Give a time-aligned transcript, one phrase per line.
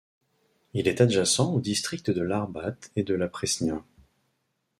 [0.73, 3.83] Il est adjacent au district de l'Arbat et de la Presnia.